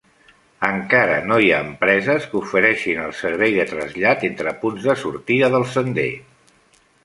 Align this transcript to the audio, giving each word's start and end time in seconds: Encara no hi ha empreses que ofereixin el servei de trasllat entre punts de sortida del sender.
Encara 0.67 1.17
no 1.31 1.37
hi 1.43 1.51
ha 1.57 1.59
empreses 1.65 2.25
que 2.31 2.41
ofereixin 2.41 3.03
el 3.09 3.13
servei 3.19 3.53
de 3.61 3.69
trasllat 3.75 4.27
entre 4.33 4.57
punts 4.65 4.89
de 4.91 4.99
sortida 5.07 5.55
del 5.57 5.71
sender. 5.79 6.11